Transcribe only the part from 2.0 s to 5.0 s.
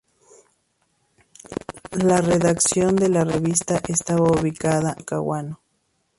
redacción de la revista estaba ubicada en